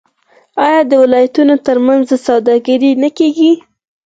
[0.65, 3.51] آیا د ولایتونو ترمنځ سوداګري نه کیږي؟